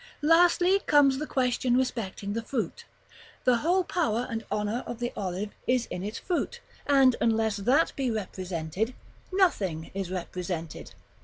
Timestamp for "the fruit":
2.33-2.85